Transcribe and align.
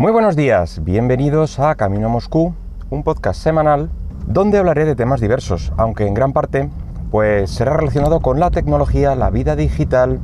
Muy 0.00 0.12
buenos 0.12 0.34
días, 0.34 0.82
bienvenidos 0.82 1.60
a 1.60 1.74
Camino 1.74 2.06
a 2.06 2.08
Moscú, 2.08 2.54
un 2.88 3.02
podcast 3.02 3.38
semanal 3.38 3.90
donde 4.26 4.56
hablaré 4.56 4.86
de 4.86 4.96
temas 4.96 5.20
diversos, 5.20 5.74
aunque 5.76 6.06
en 6.06 6.14
gran 6.14 6.32
parte 6.32 6.70
pues 7.10 7.50
será 7.50 7.76
relacionado 7.76 8.20
con 8.20 8.40
la 8.40 8.50
tecnología, 8.50 9.14
la 9.14 9.28
vida 9.28 9.56
digital, 9.56 10.18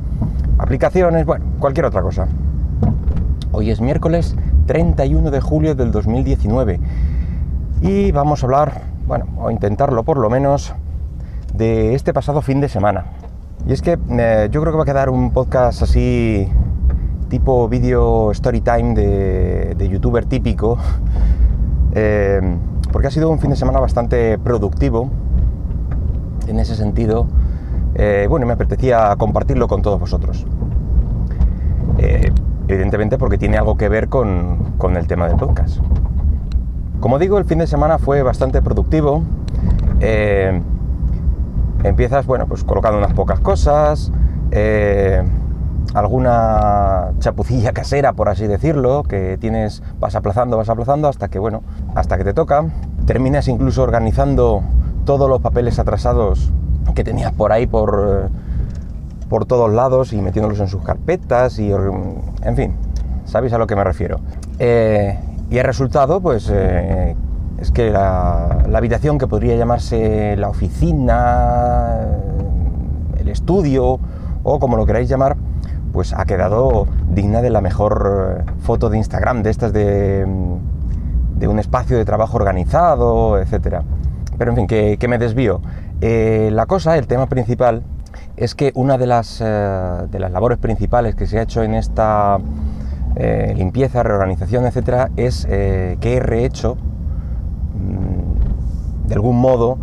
aplicaciones, 0.57 1.27
bueno, 1.27 1.45
cualquier 1.59 1.85
otra 1.85 2.01
cosa. 2.01 2.27
Hoy 3.51 3.69
es 3.69 3.79
miércoles 3.79 4.35
31 4.65 5.29
de 5.29 5.41
julio 5.41 5.75
del 5.75 5.91
2019 5.91 6.79
y 7.83 8.11
vamos 8.11 8.41
a 8.41 8.47
hablar, 8.47 8.81
bueno, 9.05 9.27
o 9.37 9.51
intentarlo 9.51 10.01
por 10.01 10.17
lo 10.17 10.31
menos, 10.31 10.73
de 11.53 11.93
este 11.93 12.13
pasado 12.13 12.41
fin 12.41 12.61
de 12.61 12.69
semana. 12.69 13.11
Y 13.67 13.73
es 13.73 13.83
que 13.83 13.99
eh, 14.09 14.49
yo 14.49 14.59
creo 14.59 14.73
que 14.73 14.77
va 14.77 14.83
a 14.83 14.87
quedar 14.87 15.11
un 15.11 15.29
podcast 15.29 15.83
así 15.83 16.51
tipo 17.27 17.67
vídeo 17.67 18.31
story 18.31 18.61
time 18.61 18.93
de, 18.93 19.89
youtuber 19.89 20.25
típico, 20.25 20.77
eh, 21.93 22.41
porque 22.91 23.07
ha 23.07 23.11
sido 23.11 23.29
un 23.29 23.39
fin 23.39 23.49
de 23.49 23.55
semana 23.55 23.79
bastante 23.79 24.37
productivo 24.37 25.09
en 26.47 26.59
ese 26.59 26.75
sentido. 26.75 27.27
Eh, 27.95 28.27
bueno, 28.29 28.45
me 28.45 28.53
apetecía 28.53 29.15
compartirlo 29.17 29.67
con 29.67 29.81
todos 29.81 29.99
vosotros. 29.99 30.45
Eh, 31.97 32.31
evidentemente 32.67 33.17
porque 33.17 33.37
tiene 33.37 33.57
algo 33.57 33.75
que 33.75 33.89
ver 33.89 34.07
con, 34.07 34.73
con, 34.77 34.95
el 34.97 35.07
tema 35.07 35.27
del 35.27 35.37
podcast. 35.37 35.79
Como 36.99 37.19
digo, 37.19 37.37
el 37.37 37.45
fin 37.45 37.59
de 37.59 37.67
semana 37.67 37.97
fue 37.97 38.21
bastante 38.23 38.61
productivo. 38.61 39.23
empiezas, 41.83 42.25
bueno, 42.25 42.47
pues 42.47 42.63
colocando 42.63 42.97
unas 42.97 43.13
pocas 43.13 43.39
cosas, 43.39 44.11
alguna 45.93 47.11
chapucilla 47.19 47.71
casera, 47.73 48.13
por 48.13 48.29
así 48.29 48.47
decirlo, 48.47 49.03
que 49.03 49.37
tienes, 49.39 49.83
vas 49.99 50.15
aplazando, 50.15 50.57
vas 50.57 50.69
aplazando 50.69 51.07
hasta 51.07 51.27
que, 51.29 51.39
bueno, 51.39 51.63
hasta 51.95 52.17
que 52.17 52.23
te 52.23 52.33
toca. 52.33 52.65
Terminas 53.05 53.47
incluso 53.47 53.83
organizando 53.83 54.63
todos 55.05 55.29
los 55.29 55.41
papeles 55.41 55.79
atrasados 55.79 56.51
que 56.93 57.03
tenías 57.03 57.31
por 57.31 57.51
ahí 57.51 57.67
por, 57.67 58.25
eh, 58.25 58.29
por 59.29 59.45
todos 59.45 59.71
lados 59.71 60.13
y 60.13 60.21
metiéndolos 60.21 60.59
en 60.59 60.67
sus 60.67 60.81
carpetas 60.81 61.59
y, 61.59 61.71
en 61.71 62.55
fin, 62.55 62.75
sabéis 63.25 63.53
a 63.53 63.57
lo 63.57 63.67
que 63.67 63.75
me 63.75 63.83
refiero. 63.83 64.19
Eh, 64.59 65.17
y 65.49 65.57
el 65.57 65.63
resultado, 65.63 66.19
pues, 66.21 66.49
eh, 66.51 67.15
es 67.59 67.71
que 67.71 67.89
la, 67.89 68.65
la 68.67 68.77
habitación 68.77 69.17
que 69.17 69.27
podría 69.27 69.55
llamarse 69.55 70.35
la 70.37 70.49
oficina, 70.49 72.07
el 73.17 73.29
estudio 73.29 73.99
o 74.43 74.59
como 74.59 74.77
lo 74.77 74.85
queráis 74.85 75.09
llamar, 75.09 75.35
pues 75.91 76.13
ha 76.13 76.25
quedado 76.25 76.87
digna 77.09 77.41
de 77.41 77.49
la 77.49 77.61
mejor 77.61 78.39
eh, 78.39 78.51
foto 78.59 78.89
de 78.89 78.97
Instagram, 78.97 79.43
de 79.43 79.49
estas 79.49 79.73
de, 79.73 80.25
de 81.35 81.47
un 81.47 81.59
espacio 81.59 81.97
de 81.97 82.05
trabajo 82.05 82.37
organizado, 82.37 83.39
etc. 83.39 83.81
Pero 84.37 84.51
en 84.51 84.57
fin, 84.57 84.67
que, 84.67 85.07
me 85.07 85.17
desvío. 85.17 85.61
Eh, 86.01 86.49
la 86.51 86.65
cosa, 86.65 86.97
el 86.97 87.07
tema 87.07 87.27
principal, 87.27 87.83
es 88.35 88.53
que 88.53 88.71
una 88.75 88.97
de 88.97 89.07
las, 89.07 89.41
eh, 89.41 90.07
de 90.11 90.19
las 90.19 90.31
labores 90.31 90.57
principales 90.57 91.15
que 91.15 91.25
se 91.25 91.39
ha 91.39 91.41
hecho 91.41 91.63
en 91.63 91.73
esta 91.73 92.39
limpieza, 93.55 94.03
reorganización, 94.03 94.67
etc., 94.67 95.09
es 95.15 95.47
que 95.47 95.97
he 96.01 96.19
rehecho, 96.19 96.75
mm, 97.73 99.07
de 99.07 99.15
algún 99.15 99.41
modo, 99.41 99.79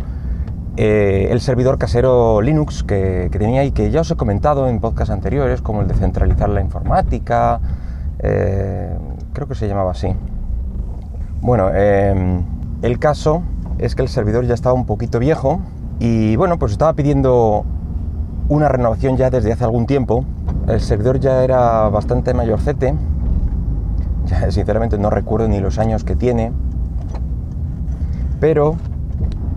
eh, 0.77 1.29
el 1.31 1.39
servidor 1.39 1.77
casero 1.77 2.41
Linux 2.41 2.83
que, 2.83 3.29
tenía 3.31 3.63
y 3.63 3.71
que 3.71 3.91
ya 3.91 4.01
os 4.01 4.11
he 4.11 4.15
comentado 4.15 4.67
en 4.67 4.79
podcasts 4.79 5.11
anteriores, 5.11 5.61
como 5.61 5.81
el 5.81 5.87
de 5.87 5.93
centralizar 5.93 6.49
la 6.49 6.59
informática, 6.59 7.61
eh, 8.19 8.97
creo 9.31 9.47
que 9.47 9.55
se 9.55 9.67
llamaba 9.67 9.91
así. 9.91 10.13
Bueno, 11.41 11.69
em, 11.73 12.43
el 12.81 12.99
caso 12.99 13.43
es 13.77 13.95
que 13.95 14.01
el 14.01 14.09
servidor 14.09 14.45
ya 14.45 14.53
estaba 14.53 14.73
un 14.73 14.85
poquito 14.85 15.19
viejo 15.19 15.61
y 15.99 16.35
bueno, 16.35 16.59
pues 16.59 16.73
estaba 16.73 16.93
pidiendo 16.93 17.63
una 18.49 18.67
renovación 18.67 19.15
ya 19.15 19.29
desde 19.29 19.53
hace 19.53 19.63
algún 19.63 19.85
tiempo. 19.85 20.25
El 20.67 20.81
servidor 20.81 21.19
ya 21.19 21.43
era 21.43 21.87
bastante 21.89 22.33
mayorcete, 22.33 22.95
ya 24.25 24.51
sinceramente 24.51 24.97
no 24.97 25.09
recuerdo 25.09 25.47
ni 25.47 25.59
los 25.59 25.79
años 25.79 26.03
que 26.03 26.15
tiene, 26.15 26.51
pero 28.41 28.75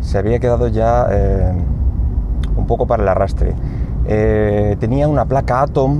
se 0.08 0.16
había 0.16 0.38
quedado 0.38 0.68
ya 0.68 1.06
eh, 1.10 1.52
un 2.56 2.66
poco 2.66 2.86
para 2.86 3.02
el 3.02 3.08
arrastre. 3.10 3.52
Eh, 4.06 4.74
tenía 4.80 5.06
una 5.06 5.26
placa 5.26 5.60
Atom 5.60 5.98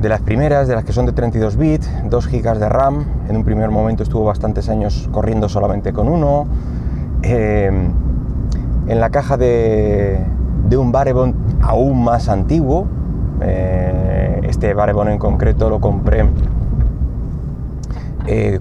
de 0.00 0.08
las 0.08 0.20
primeras, 0.20 0.68
de 0.68 0.76
las 0.76 0.84
que 0.84 0.92
son 0.92 1.04
de 1.06 1.12
32 1.12 1.56
bits, 1.56 1.90
2 2.08 2.26
GB 2.28 2.58
de 2.60 2.68
RAM. 2.68 3.04
En 3.28 3.36
un 3.36 3.42
primer 3.42 3.70
momento 3.70 4.04
estuvo 4.04 4.24
bastantes 4.24 4.68
años 4.68 5.08
corriendo 5.10 5.48
solamente 5.48 5.92
con 5.92 6.08
uno. 6.08 6.46
Eh, 7.22 7.68
en 8.86 9.00
la 9.00 9.10
caja 9.10 9.36
de, 9.36 10.24
de 10.68 10.76
un 10.76 10.92
Barebone 10.92 11.34
aún 11.62 12.04
más 12.04 12.28
antiguo. 12.28 12.86
este 13.40 14.72
Barebone 14.72 15.14
en 15.14 15.18
concreto 15.18 15.68
lo 15.68 15.80
compré 15.80 16.26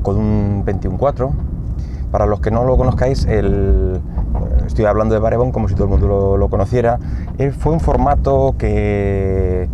con 0.02 0.18
un 0.18 0.66
21.4 0.66 1.51
para 2.12 2.26
los 2.26 2.42
que 2.42 2.52
no 2.52 2.66
lo 2.66 2.78
conozcáis, 2.78 3.26
estoy 4.72 4.86
hablando 4.86 5.14
de 5.14 5.20
Barebon 5.20 5.52
como 5.52 5.68
si 5.68 5.76
todo 5.76 5.86
el 5.86 5.90
mundo 5.90 6.38
lo, 6.38 6.50
conociera. 6.50 7.00
Eh, 7.38 7.52
fue 7.52 7.74
un 7.74 7.80
formato 7.80 8.56
que, 8.58 9.68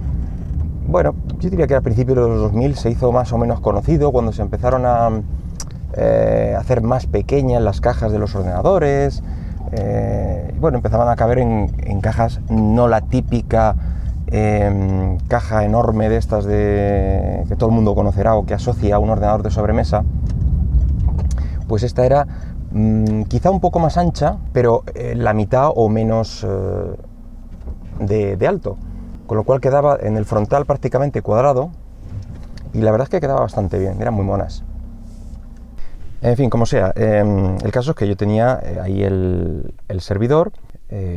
bueno, 0.88 1.16
yo 1.40 1.50
diría 1.50 1.68
que 1.68 1.76
al 1.76 1.82
principio 1.82 2.16
de 2.16 2.22
los 2.22 2.40
2000 2.40 2.76
se 2.76 2.90
hizo 2.90 3.12
más 3.12 3.32
o 3.32 3.38
menos 3.38 3.60
conocido 3.60 4.12
cuando 4.12 4.32
se 4.32 4.42
empezaron 4.42 4.86
a 4.86 5.10
eh, 5.96 6.56
hacer 6.58 6.82
más 6.82 7.08
pequeñas 7.08 7.62
las 7.62 7.82
cajas 7.82 8.12
de 8.12 8.20
los 8.20 8.36
ordenadores. 8.36 9.24
Eh, 9.72 10.54
bueno, 10.60 10.78
empezaban 10.78 11.10
a 11.10 11.16
caber 11.16 11.40
en, 11.40 12.02
cajas, 12.02 12.40
no 12.50 12.88
la 12.88 13.02
típica 13.02 13.76
em, 14.28 15.18
caja 15.28 15.66
enorme 15.66 16.10
de 16.10 16.18
estas 16.18 16.46
de, 16.46 17.44
que 17.50 17.56
todo 17.56 17.70
el 17.70 17.76
mundo 17.76 17.94
conocerá 17.96 18.36
o 18.36 18.46
que 18.46 18.54
asocia 18.54 18.96
a 18.96 19.00
un 19.00 19.10
ordenador 19.10 19.44
de 19.44 19.52
sobremesa, 19.52 20.04
pues 21.68 21.84
esta 21.84 22.06
era 22.06 22.28
mm, 22.72 23.24
quizá 23.24 23.52
un 23.52 23.60
poco 23.60 23.80
más 23.80 23.98
ancha, 23.98 24.38
pero 24.54 24.84
eh, 24.96 25.14
la 25.16 25.34
mitad 25.34 25.70
o 25.76 25.90
menos 25.90 26.46
eh, 26.48 28.36
de, 28.36 28.48
alto, 28.48 28.78
con 29.26 29.38
lo 29.38 29.44
cual 29.44 29.62
quedaba 29.62 29.98
en 30.02 30.18
el 30.18 30.26
frontal 30.26 30.66
prácticamente 30.66 31.22
cuadrado 31.22 31.72
y 32.74 32.80
la 32.80 32.92
verdad 32.92 33.06
es 33.06 33.10
que 33.10 33.20
quedaba 33.20 33.42
bastante 33.42 33.80
bien, 33.80 34.02
eran 34.02 34.14
muy 34.14 34.26
monas. 34.26 34.64
En 36.22 36.36
fin, 36.36 36.50
como 36.50 36.66
sea, 36.66 36.94
em, 36.96 37.58
el 37.64 37.72
caso 37.72 37.92
es 37.92 37.98
que 37.98 38.08
yo 38.08 38.18
tenía 38.18 38.60
eh, 38.64 38.80
ahí 38.82 39.04
el, 39.04 39.74
el 39.88 40.02
servidor, 40.02 40.52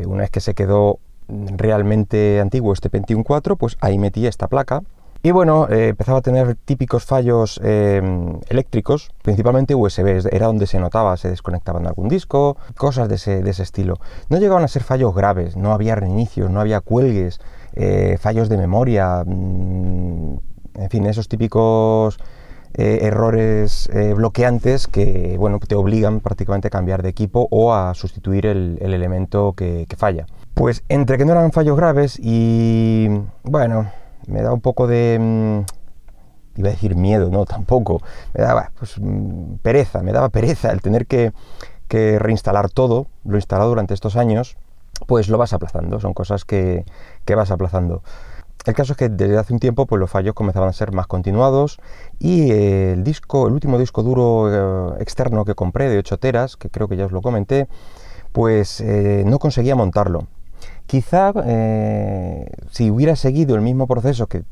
una 0.06 0.22
vez 0.22 0.30
que 0.30 0.40
se 0.40 0.54
quedó 0.54 0.98
realmente 1.28 2.40
antiguo 2.40 2.72
este 2.72 2.90
Pentium 2.90 3.22
4, 3.22 3.54
pues 3.54 3.76
ahí 3.80 3.98
metí 3.98 4.26
esta 4.26 4.48
placa 4.48 4.82
y 5.22 5.32
bueno, 5.32 5.68
eh, 5.68 5.88
empezaba 5.88 6.18
a 6.18 6.22
tener 6.22 6.54
típicos 6.54 7.04
fallos 7.04 7.60
em, 7.62 8.38
eléctricos, 8.48 9.10
principalmente 9.22 9.74
USB, 9.74 10.26
era 10.32 10.46
donde 10.46 10.66
se 10.66 10.78
notaba, 10.80 11.14
se 11.18 11.28
desconectaban 11.28 11.86
algún 11.86 12.08
disco, 12.08 12.56
cosas 12.76 13.08
de 13.08 13.16
ese, 13.16 13.62
estilo. 13.62 13.98
No 14.30 14.38
llegaban 14.38 14.64
a 14.64 14.68
ser 14.68 14.82
fallos 14.82 15.14
graves, 15.14 15.56
no 15.56 15.72
había 15.72 15.94
reinicios, 15.94 16.50
no 16.50 16.60
había 16.60 16.80
cuelgues, 16.80 17.38
eh, 17.74 18.16
fallos 18.18 18.48
de 18.48 18.56
memoria, 18.56 19.22
mm, 19.26 20.38
en 20.76 20.90
fin, 20.90 21.04
esos 21.04 21.28
típicos 21.28 22.18
eh, 22.72 23.00
errores 23.02 23.90
bloqueantes 24.14 24.86
que 24.86 25.36
bueno, 25.36 25.58
te 25.58 25.74
obligan 25.74 26.20
prácticamente 26.20 26.68
a 26.68 26.70
cambiar 26.70 27.02
de 27.02 27.08
equipo 27.08 27.48
o 27.50 27.74
a 27.74 27.92
sustituir 27.94 28.46
el, 28.46 28.78
elemento 28.80 29.52
que 29.52 29.86
falla. 29.98 30.24
Pues 30.54 30.82
entre 30.88 31.18
que 31.18 31.24
no 31.24 31.32
eran 31.32 31.52
fallos 31.52 31.76
graves 31.76 32.18
y 32.22 33.08
bueno, 33.42 33.90
me 34.26 34.42
da 34.42 34.52
un 34.52 34.60
poco 34.60 34.86
de... 34.86 35.18
Mm, 35.20 35.60
iba 36.56 36.68
a 36.68 36.72
decir 36.72 36.94
miedo, 36.96 37.30
no, 37.30 37.44
tampoco. 37.44 38.02
Me 38.34 38.42
daba 38.42 38.72
pues, 38.78 38.96
mm, 38.98 39.56
pereza, 39.62 40.02
me 40.02 40.12
daba 40.12 40.28
pereza 40.28 40.70
el 40.70 40.80
tener 40.80 41.06
que, 41.06 41.32
reinstalar 41.90 42.70
todo, 42.70 43.08
lo 43.24 43.36
instalado 43.36 43.70
durante 43.70 43.94
estos 43.94 44.16
años, 44.16 44.56
pues 45.06 45.28
lo 45.28 45.38
vas 45.38 45.52
aplazando, 45.52 45.98
son 45.98 46.14
cosas 46.14 46.44
que, 46.44 46.84
vas 47.26 47.50
aplazando. 47.50 48.02
El 48.66 48.74
caso 48.74 48.92
es 48.92 48.98
que 48.98 49.08
desde 49.08 49.38
hace 49.38 49.54
un 49.54 49.58
tiempo 49.58 49.86
pues 49.86 49.98
los 49.98 50.10
fallos 50.10 50.34
comenzaban 50.34 50.68
a 50.68 50.72
ser 50.74 50.92
más 50.92 51.06
continuados 51.06 51.80
y 52.18 52.50
el 52.50 53.02
disco, 53.02 53.46
el 53.46 53.54
último 53.54 53.78
disco 53.78 54.02
duro 54.02 54.96
eh, 54.98 55.02
externo 55.02 55.46
que 55.46 55.54
compré 55.54 55.88
de 55.88 55.96
8 55.98 56.18
teras, 56.18 56.56
que 56.56 56.68
creo 56.68 56.86
que 56.86 56.96
ya 56.96 57.06
os 57.06 57.12
lo 57.12 57.22
comenté, 57.22 57.68
pues 58.32 58.82
eh, 58.82 59.24
no 59.26 59.38
conseguía 59.38 59.74
montarlo. 59.76 60.26
Quizá 60.90 61.32
eh, 61.44 62.50
si 62.72 62.90
hubiera 62.90 63.14
seguido 63.14 63.54
el 63.54 63.60
mismo 63.60 63.86
proceso 63.86 64.26
que 64.26 64.42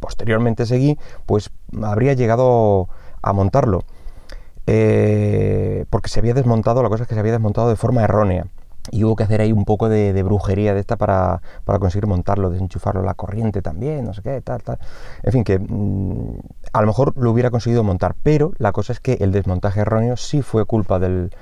posteriormente 0.00 0.64
seguí, 0.64 0.98
pues 1.26 1.50
habría 1.82 2.14
llegado 2.14 2.88
a 3.20 3.34
montarlo. 3.34 3.82
Eh, 4.66 5.84
porque 5.90 6.08
se 6.08 6.20
había 6.20 6.32
desmontado, 6.32 6.82
la 6.82 6.88
cosa 6.88 7.02
es 7.02 7.08
que 7.10 7.14
se 7.14 7.20
había 7.20 7.32
desmontado 7.32 7.68
de 7.68 7.76
forma 7.76 8.02
errónea. 8.02 8.46
y 8.90 9.04
hubo 9.04 9.16
que 9.16 9.24
hacer 9.24 9.42
ahí 9.42 9.52
un 9.52 9.66
poco 9.66 9.90
de, 9.90 10.22
brujería 10.22 10.72
de 10.72 10.80
esta 10.80 10.96
para, 10.96 11.42
conseguir 11.66 12.06
montarlo, 12.06 12.48
desenchufarlo 12.48 13.02
la 13.02 13.12
corriente 13.12 13.60
también, 13.60 14.06
no 14.06 14.14
sé 14.14 14.22
qué, 14.22 14.40
tal, 14.40 14.62
tal. 14.62 14.78
En 15.22 15.32
fin, 15.32 15.44
que 15.44 15.58
mm, 15.58 16.38
a 16.72 16.80
lo 16.80 16.86
mejor 16.86 17.12
lo 17.18 17.30
hubiera 17.30 17.50
conseguido 17.50 17.84
montar, 17.84 18.14
pero 18.22 18.52
la 18.56 18.72
cosa 18.72 18.94
es 18.94 19.00
que 19.00 19.18
el 19.20 19.30
desmontaje 19.30 19.80
erróneo 19.80 20.16
sí 20.16 20.40
fue 20.40 20.64
culpa 20.64 20.98
del, 20.98 21.32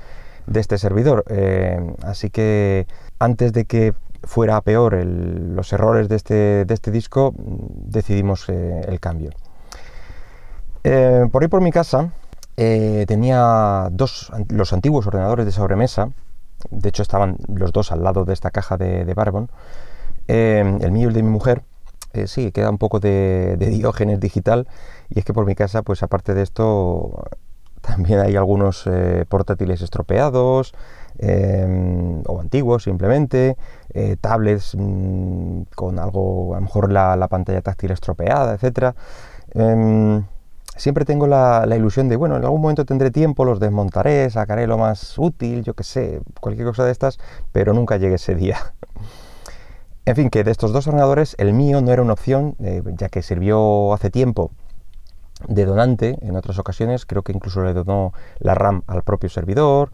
de 0.47 0.59
este 0.59 0.77
servidor. 0.77 1.23
Eh, 1.27 1.79
así 2.03 2.29
que 2.29 2.87
antes 3.19 3.53
de 3.53 3.65
que 3.65 3.93
fuera 4.23 4.61
peor 4.61 4.93
los 5.03 5.73
errores 5.73 6.07
de 6.09 6.15
este, 6.15 6.65
de 6.65 6.73
este 6.73 6.91
disco, 6.91 7.33
mm, 7.33 7.89
decidimos 7.91 8.47
eh, 8.49 8.81
el 8.87 8.99
cambio. 8.99 9.31
Eh, 10.83 11.27
por 11.31 11.43
ahí 11.43 11.47
por 11.47 11.61
mi 11.61 11.71
casa 11.71 12.11
tenía 12.55 13.87
dos, 13.91 14.31
los 14.49 14.71
antiguos 14.71 15.07
ordenadores 15.07 15.47
de 15.47 15.51
sobremesa, 15.51 16.11
de 16.69 16.89
hecho 16.89 17.01
estaban 17.01 17.37
los 17.47 17.71
dos 17.71 17.91
al 17.91 18.03
lado 18.03 18.23
de 18.23 18.33
esta 18.33 18.51
caja 18.51 18.77
de, 18.77 19.03
de 19.03 19.13
Barbon, 19.15 19.49
el 20.27 20.91
mío 20.91 21.05
y 21.05 21.07
el 21.07 21.13
de 21.13 21.23
mi 21.23 21.29
mujer, 21.31 21.63
sí, 22.27 22.51
queda 22.51 22.69
un 22.69 22.77
poco 22.77 22.99
de, 22.99 23.55
de, 23.57 23.65
diógenes 23.67 24.19
digital 24.19 24.67
y 25.09 25.17
es 25.17 25.25
que 25.25 25.33
por 25.33 25.47
mi 25.47 25.55
casa, 25.55 25.81
pues 25.81 26.03
aparte 26.03 26.35
de 26.35 26.43
esto, 26.43 27.23
también 27.81 28.19
hay 28.19 28.35
algunos 28.35 28.85
eh, 28.87 29.25
portátiles 29.27 29.81
estropeados 29.81 30.73
em, 31.17 32.21
o 32.27 32.39
antiguos 32.39 32.83
simplemente, 32.83 33.57
eh, 33.93 34.15
tablets 34.21 34.75
mm, 34.77 35.63
con 35.75 35.99
algo, 35.99 36.53
a 36.53 36.59
lo 36.59 36.61
mejor 36.61 36.91
la, 36.91 37.27
pantalla 37.27 37.61
táctil 37.61 37.91
estropeada, 37.91 38.55
etc. 38.55 38.95
Em, 39.53 40.23
siempre 40.77 41.05
tengo 41.05 41.27
la, 41.27 41.65
ilusión 41.75 42.07
de, 42.07 42.15
bueno, 42.15 42.37
en 42.37 42.43
algún 42.45 42.61
momento 42.61 42.85
tendré 42.85 43.11
tiempo, 43.11 43.45
los 43.45 43.59
desmontaré, 43.59 44.29
sacaré 44.29 44.67
lo 44.67 44.77
más 44.77 45.17
útil, 45.17 45.63
yo 45.63 45.73
que 45.73 45.83
sé, 45.83 46.21
cualquier 46.39 46.67
cosa 46.67 46.85
de 46.85 46.91
estas, 46.91 47.19
pero 47.51 47.73
nunca 47.73 47.97
llegue 47.97 48.15
ese 48.15 48.35
día. 48.35 48.57
en 50.05 50.15
fin, 50.15 50.29
que 50.29 50.43
de 50.43 50.51
estos 50.51 50.71
dos 50.71 50.87
ordenadores, 50.87 51.35
el 51.39 51.53
mío 51.53 51.81
no 51.81 51.91
era 51.91 52.01
una 52.01 52.13
opción, 52.13 52.55
eh, 52.59 52.83
ya 52.97 53.09
que 53.09 53.21
sirvió 53.21 53.93
hace 53.93 54.09
tiempo 54.09 54.51
de 55.47 55.65
donante 55.65 56.17
en 56.21 56.35
otras 56.35 56.59
ocasiones, 56.59 57.05
creo 57.05 57.23
que 57.23 57.31
incluso 57.31 57.63
le 57.63 57.73
donó 57.73 58.13
la 58.39 58.55
RAM 58.55 58.83
al 58.87 59.03
propio 59.03 59.29
servidor 59.29 59.91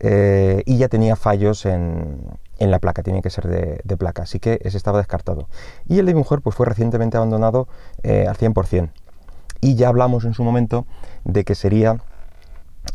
eh, 0.00 0.62
y 0.64 0.78
ya 0.78 0.88
tenía 0.88 1.14
fallos 1.14 1.66
en, 1.66 2.18
la 2.58 2.78
placa, 2.78 3.02
tiene 3.02 3.22
que 3.22 3.30
ser 3.30 3.48
de, 3.48 3.96
placa, 3.96 4.22
así 4.22 4.40
que 4.40 4.58
ese 4.62 4.76
estaba 4.76 4.98
descartado. 4.98 5.48
Y 5.86 5.98
el 5.98 6.06
de 6.06 6.14
mi 6.14 6.18
mujer 6.18 6.40
pues, 6.40 6.56
fue 6.56 6.66
recientemente 6.66 7.16
abandonado 7.16 7.68
eh, 8.02 8.26
al 8.26 8.36
100%. 8.36 8.90
Y 9.60 9.74
ya 9.74 9.88
hablamos 9.88 10.24
en 10.24 10.32
su 10.32 10.42
momento 10.42 10.86
de 11.24 11.44
que 11.44 11.54
sería 11.54 11.98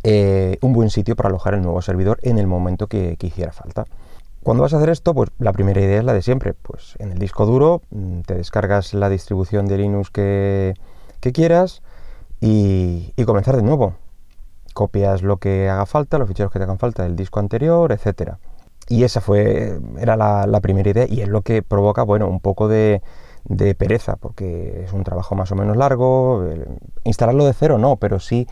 eh, 0.02 0.58
un 0.60 0.72
buen 0.72 0.90
sitio 0.90 1.14
para 1.14 1.28
alojar 1.28 1.54
el 1.54 1.62
nuevo 1.62 1.80
servidor 1.80 2.18
en 2.22 2.38
el 2.38 2.48
momento 2.48 2.88
que, 2.88 3.16
hiciera 3.20 3.52
falta. 3.52 3.84
Cuando 4.42 4.62
vas 4.62 4.74
a 4.74 4.76
hacer 4.78 4.90
esto, 4.90 5.14
pues 5.14 5.30
la 5.38 5.52
primera 5.52 5.80
idea 5.80 5.98
es 5.98 6.04
la 6.04 6.12
de 6.12 6.22
siempre. 6.22 6.54
Pues 6.54 6.94
en 6.98 7.12
el 7.12 7.18
disco 7.18 7.46
duro 7.46 7.82
mm, 7.90 8.20
te 8.20 8.34
descargas 8.34 8.94
la 8.94 9.08
distribución 9.08 9.66
de 9.66 9.78
Linux 9.78 10.10
que, 10.10 10.74
que 11.20 11.32
quieras, 11.32 11.82
y, 12.40 13.12
comenzar 13.24 13.56
de 13.56 13.62
nuevo. 13.62 13.94
Copias 14.74 15.22
lo 15.22 15.38
que 15.38 15.68
haga 15.68 15.86
falta, 15.86 16.18
los 16.18 16.28
ficheros 16.28 16.52
que 16.52 16.58
te 16.58 16.64
hagan 16.64 16.78
falta 16.78 17.02
del 17.02 17.16
disco 17.16 17.40
anterior, 17.40 17.92
etcétera. 17.92 18.38
Y 18.88 19.04
esa 19.04 19.20
fue, 19.20 19.80
era 19.98 20.16
la, 20.16 20.60
primera 20.60 20.90
idea 20.90 21.06
y 21.08 21.22
es 21.22 21.28
lo 21.28 21.42
que 21.42 21.62
provoca, 21.62 22.02
bueno, 22.02 22.28
un 22.28 22.40
poco 22.40 22.68
de, 22.68 23.02
pereza, 23.78 24.16
porque 24.16 24.84
es 24.84 24.92
un 24.92 25.02
trabajo 25.04 25.34
más 25.34 25.50
o 25.52 25.56
menos 25.56 25.76
largo. 25.76 26.44
instalarlo 27.04 27.46
de 27.46 27.52
cero 27.54 27.78
no, 27.78 27.96
pero 27.96 28.20
sí 28.20 28.46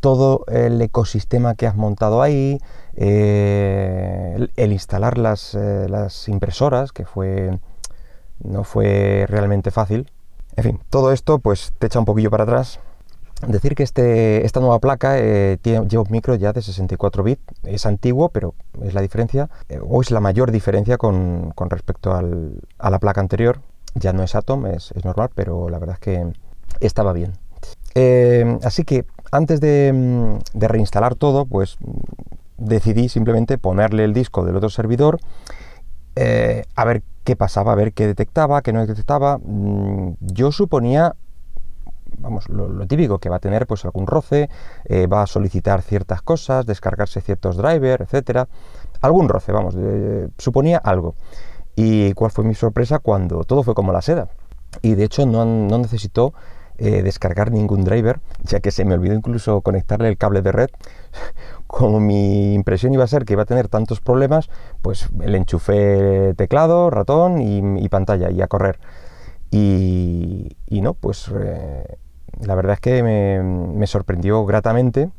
todo 0.00 0.44
el 0.48 0.80
ecosistema 0.80 1.54
que 1.54 1.66
has 1.66 1.74
montado 1.76 2.22
ahí, 2.22 2.60
eh, 2.96 4.48
el, 4.56 4.72
instalar 4.72 5.18
las, 5.18 5.54
eh, 5.54 5.86
las, 5.88 6.28
impresoras, 6.28 6.92
que 6.92 7.04
fue 7.04 7.58
no 8.40 8.64
fue 8.64 9.26
realmente 9.28 9.70
fácil. 9.70 10.10
En 10.58 10.64
fin, 10.64 10.80
todo 10.90 11.12
esto 11.12 11.38
pues 11.38 11.72
te 11.78 11.86
echa 11.86 11.98
un 11.98 12.04
poquillo 12.04 12.30
para 12.30 12.42
atrás 12.44 12.80
Decir 13.46 13.76
que 13.76 13.84
este, 13.84 14.44
esta 14.44 14.58
nueva 14.58 14.80
placa 14.80 15.16
eh, 15.16 15.58
tiene, 15.62 15.86
lleva 15.86 16.02
un 16.02 16.10
micro 16.10 16.34
ya 16.34 16.52
de 16.52 16.60
64 16.60 17.22
bits, 17.22 17.42
es 17.62 17.86
antiguo, 17.86 18.30
pero 18.30 18.54
es 18.82 18.94
la 18.94 19.00
diferencia, 19.00 19.48
eh, 19.68 19.78
o 19.80 20.00
es 20.00 20.10
la 20.10 20.18
mayor 20.18 20.50
diferencia 20.50 20.98
con, 20.98 21.54
respecto 21.56 22.12
a 22.12 22.90
la 22.90 22.98
placa 22.98 23.20
anterior. 23.20 23.60
Ya 23.94 24.12
no 24.12 24.24
es 24.24 24.34
Atom, 24.34 24.66
es, 24.66 24.92
normal, 25.04 25.30
pero 25.36 25.68
la 25.68 25.78
verdad 25.78 25.94
es 25.94 26.00
que 26.00 26.32
estaba 26.80 27.12
bien. 27.12 27.34
Eh, 27.94 28.58
así 28.64 28.84
que 28.84 29.04
antes 29.30 29.60
de, 29.60 30.38
de, 30.52 30.68
reinstalar 30.68 31.14
todo, 31.14 31.46
pues 31.46 31.78
decidí 32.56 33.08
simplemente 33.08 33.56
ponerle 33.56 34.02
el 34.02 34.14
disco 34.14 34.44
del 34.44 34.56
otro 34.56 34.68
servidor, 34.68 35.20
a 36.74 36.84
ver 36.84 37.02
qué 37.24 37.36
pasaba, 37.36 37.72
a 37.72 37.74
ver 37.74 37.92
qué 37.92 38.06
detectaba, 38.06 38.62
qué 38.62 38.72
no 38.72 38.84
detectaba. 38.84 39.38
Mm, 39.38 40.14
yo 40.20 40.52
suponía 40.52 41.14
vamos, 42.18 42.48
lo, 42.48 42.86
típico, 42.86 43.18
que 43.18 43.28
va 43.28 43.36
a 43.36 43.40
tener 43.40 43.66
pues 43.66 43.84
algún 43.84 44.06
roce, 44.06 44.48
eh, 44.84 45.06
va 45.06 45.22
a 45.22 45.26
solicitar 45.26 45.82
ciertas 45.82 46.22
cosas, 46.22 46.66
descargarse 46.66 47.20
ciertos 47.20 47.56
drivers, 47.56 48.02
etcétera. 48.02 48.48
Algún 49.00 49.28
roce, 49.28 49.52
vamos, 49.52 49.76
suponía 50.38 50.78
algo. 50.78 51.14
Y 51.76 52.12
cuál 52.14 52.30
fue 52.30 52.44
mi 52.44 52.54
sorpresa 52.54 52.98
cuando 52.98 53.44
todo 53.44 53.62
fue 53.62 53.74
como 53.74 53.92
la 53.92 54.02
seda. 54.02 54.28
Y 54.82 54.94
de 54.94 55.04
hecho 55.04 55.26
no, 55.26 55.44
no 55.44 55.78
necesitó 55.78 56.34
eh, 56.78 57.02
descargar 57.02 57.52
ningún 57.52 57.84
driver, 57.84 58.20
ya 58.42 58.60
que 58.60 58.70
se 58.70 58.84
me 58.84 58.94
olvidó 58.94 59.14
incluso 59.14 59.60
conectarle 59.60 60.08
el 60.08 60.16
cable 60.16 60.42
de 60.42 60.52
red. 60.52 60.68
Como 61.68 62.00
mi 62.00 62.54
impresión 62.54 62.94
iba 62.94 63.04
a 63.04 63.06
ser 63.06 63.24
que 63.24 63.34
iba 63.34 63.42
a 63.42 63.46
tener 63.46 63.68
tantos 63.68 64.00
problemas, 64.00 64.48
pues 64.82 65.08
le 65.12 65.36
enchufé 65.36 66.34
teclado, 66.34 66.90
ratón 66.90 67.40
y, 67.40 67.88
pantalla 67.88 68.30
y 68.30 68.42
a 68.42 68.48
correr. 68.48 68.80
Y, 69.50 70.56
no, 70.70 70.94
pues 70.94 71.30
eh, 71.38 71.98
la 72.40 72.54
verdad 72.54 72.74
es 72.74 72.80
que 72.80 73.02
me, 73.02 73.86
sorprendió 73.86 74.44
gratamente 74.44 75.10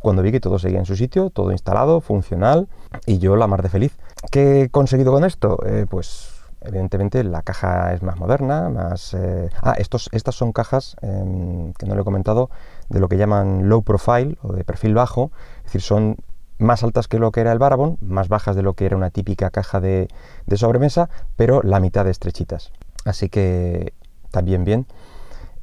cuando 0.00 0.22
vi 0.22 0.30
que 0.30 0.40
todo 0.40 0.58
seguía 0.58 0.78
en 0.78 0.84
su 0.84 0.94
sitio, 0.94 1.30
todo 1.30 1.50
instalado, 1.52 2.02
funcional 2.02 2.68
y 3.06 3.18
yo 3.18 3.34
la 3.36 3.46
mar 3.46 3.62
de 3.62 3.70
feliz. 3.70 3.96
¿Qué 4.30 4.62
he 4.62 4.68
conseguido 4.68 5.10
con 5.10 5.24
esto? 5.24 5.58
Eh, 5.66 5.86
pues 5.88 6.33
evidentemente 6.64 7.22
la 7.24 7.42
caja 7.42 7.92
es 7.92 8.02
más 8.02 8.18
moderna, 8.18 8.68
más... 8.68 9.14
Eh, 9.14 9.48
ah, 9.62 9.74
estos, 9.78 10.08
estas 10.12 10.34
son 10.34 10.52
cajas, 10.52 10.96
em, 11.02 11.72
que 11.74 11.86
no 11.86 11.94
lo 11.94 12.02
he 12.02 12.04
comentado, 12.04 12.50
de 12.88 13.00
lo 13.00 13.08
que 13.08 13.16
llaman 13.16 13.68
low 13.68 13.82
profile 13.82 14.36
o 14.42 14.52
de 14.52 14.64
perfil 14.64 14.94
bajo, 14.94 15.30
es 15.58 15.64
decir, 15.64 15.82
son 15.82 16.16
más 16.58 16.82
altas 16.82 17.08
que 17.08 17.18
lo 17.18 17.32
que 17.32 17.40
era 17.40 17.52
el 17.52 17.58
Barabon, 17.58 17.98
más 18.00 18.28
bajas 18.28 18.56
de 18.56 18.62
lo 18.62 18.74
que 18.74 18.86
era 18.86 18.96
una 18.96 19.10
típica 19.10 19.50
caja 19.50 19.80
de, 19.80 20.08
de 20.46 20.56
sobremesa, 20.56 21.10
pero 21.36 21.62
la 21.62 21.80
mitad 21.80 22.04
de 22.04 22.10
estrechitas. 22.10 22.72
Así 23.04 23.28
que 23.28 23.92
también 24.30 24.64
bien. 24.64 24.86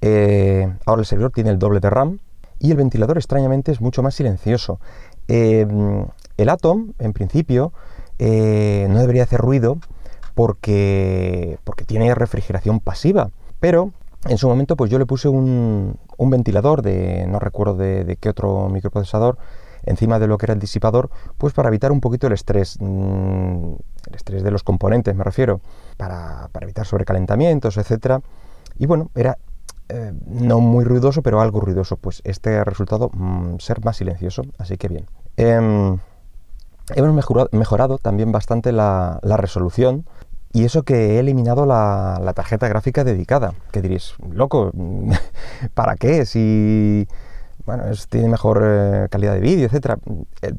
Eh, 0.01 0.73
ahora 0.85 1.01
el 1.01 1.05
servidor 1.05 1.31
tiene 1.31 1.51
el 1.51 1.59
doble 1.59 1.79
de 1.79 1.89
RAM 1.89 2.19
y 2.59 2.71
el 2.71 2.77
ventilador 2.77 3.17
extrañamente 3.17 3.71
es 3.71 3.81
mucho 3.81 4.03
más 4.03 4.15
silencioso. 4.15 4.79
Eh, 5.27 5.67
el 6.37 6.49
Atom, 6.49 6.93
en 6.99 7.13
principio, 7.13 7.73
eh, 8.19 8.87
no 8.89 8.99
debería 8.99 9.23
hacer 9.23 9.39
ruido 9.39 9.77
porque, 10.35 11.57
porque 11.63 11.85
tiene 11.85 12.13
refrigeración 12.15 12.79
pasiva, 12.79 13.29
pero 13.59 13.91
en 14.27 14.37
su 14.37 14.47
momento 14.47 14.75
pues 14.75 14.91
yo 14.91 14.99
le 14.99 15.05
puse 15.05 15.27
un, 15.27 15.97
ventilador 16.17 16.81
de, 16.81 17.25
no 17.27 17.39
recuerdo 17.39 17.75
de, 17.75 18.17
qué 18.19 18.29
otro 18.29 18.69
microprocesador, 18.69 19.37
encima 19.83 20.19
de 20.19 20.27
lo 20.27 20.37
que 20.37 20.45
era 20.45 20.53
el 20.53 20.59
disipador, 20.59 21.09
pues 21.37 21.53
para 21.53 21.69
evitar 21.69 21.91
un 21.91 22.01
poquito 22.01 22.27
el 22.27 22.33
estrés, 22.33 22.77
mm, 22.79 23.73
el 24.07 24.15
estrés 24.15 24.43
de 24.43 24.51
los 24.51 24.63
componentes 24.63 25.15
me 25.15 25.23
refiero, 25.23 25.61
para, 25.97 26.49
para 26.51 26.65
evitar 26.65 26.85
sobrecalentamientos, 26.85 27.77
etcétera. 27.77 28.21
Y 28.77 28.85
bueno, 28.85 29.09
era 29.15 29.37
eh, 29.93 30.13
no 30.25 30.61
muy 30.61 30.85
ruidoso, 30.85 31.21
pero 31.21 31.41
algo 31.41 31.59
ruidoso. 31.59 31.97
Pues 31.97 32.21
este 32.23 32.63
resultado 32.63 33.09
mm, 33.13 33.57
ser 33.59 33.83
más 33.83 33.97
silencioso, 33.97 34.43
así 34.57 34.77
que 34.77 34.87
bien. 34.87 35.05
Em, 35.35 35.97
hemos 36.95 37.49
mejorado, 37.51 37.97
también 37.97 38.31
bastante 38.31 38.71
la, 38.71 39.19
resolución. 39.23 40.05
Y 40.53 40.65
eso 40.65 40.83
que 40.83 41.15
he 41.15 41.19
eliminado 41.19 41.65
la, 41.65 42.33
tarjeta 42.35 42.67
gráfica 42.67 43.03
dedicada. 43.03 43.53
Que 43.71 43.81
diréis, 43.81 44.15
loco, 44.29 44.71
¿para 45.73 45.95
qué? 45.95 46.25
Si 46.25 47.07
bueno, 47.65 47.83
tiene 48.09 48.27
mejor 48.27 48.61
eh, 48.63 49.07
calidad 49.09 49.33
de 49.33 49.39
vídeo, 49.39 49.67
etcétera. 49.67 49.97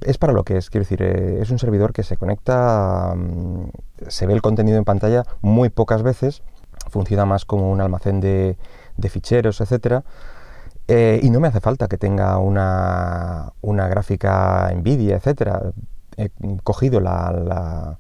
Es 0.02 0.18
para 0.18 0.32
lo 0.32 0.44
que 0.44 0.56
es, 0.56 0.70
quiero 0.70 0.84
decir, 0.84 1.02
eh, 1.02 1.40
es 1.42 1.50
un 1.50 1.58
servidor 1.58 1.92
que 1.92 2.02
se 2.02 2.16
conecta, 2.16 3.14
mm, 3.16 3.64
se 4.08 4.26
ve 4.26 4.34
el 4.34 4.42
contenido 4.42 4.78
en 4.78 4.84
pantalla 4.84 5.24
muy 5.40 5.68
pocas 5.68 6.02
veces, 6.02 6.42
funciona 6.90 7.26
más 7.26 7.44
como 7.44 7.70
un 7.70 7.80
almacén 7.80 8.20
de, 8.20 8.56
de 8.96 9.08
ficheros, 9.08 9.60
etcétera. 9.60 10.04
Eh, 10.88 11.20
y 11.22 11.30
no 11.30 11.40
me 11.40 11.48
hace 11.48 11.60
falta 11.60 11.88
que 11.88 11.96
tenga 11.96 12.38
una, 12.38 13.52
una 13.60 13.88
gráfica 13.88 14.70
NVIDIA, 14.74 15.16
etcétera. 15.16 15.72
He 16.16 16.30
cogido 16.62 17.00
la, 17.00 17.98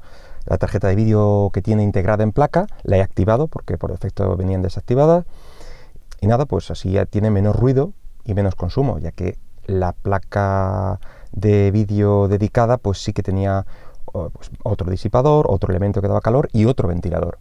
tarjeta 0.58 0.88
de 0.88 0.94
vídeo 0.94 1.50
que 1.52 1.62
tiene 1.62 1.82
integrada 1.82 2.22
en 2.22 2.32
placa, 2.32 2.66
la 2.82 2.96
he 2.98 3.02
activado 3.02 3.48
porque 3.48 3.78
por 3.78 3.90
defecto 3.90 4.36
venían 4.36 4.62
desactivadas. 4.62 5.24
Y 6.20 6.26
nada, 6.26 6.46
pues 6.46 6.70
así 6.70 6.92
ya 6.92 7.06
tiene 7.06 7.30
menos 7.30 7.56
ruido 7.56 7.92
y 8.24 8.34
menos 8.34 8.54
consumo, 8.54 8.98
ya 8.98 9.10
que 9.10 9.38
la 9.66 9.92
placa 9.92 11.00
de 11.32 11.70
vídeo 11.70 12.28
dedicada 12.28 12.76
pues 12.78 13.02
sí 13.02 13.12
que 13.12 13.22
tenía 13.22 13.66
pues, 14.12 14.50
otro 14.62 14.90
disipador, 14.90 15.46
otro 15.48 15.70
elemento 15.70 16.00
que 16.00 16.08
daba 16.08 16.20
calor 16.20 16.48
y 16.52 16.66
otro 16.66 16.88
ventilador. 16.88 17.38